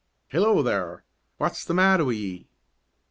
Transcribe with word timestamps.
"Hello, 0.29 0.63
ther! 0.63 1.03
W'at's 1.37 1.63
the 1.63 1.75
matter 1.75 2.03
wi' 2.05 2.13
ye?" 2.13 2.47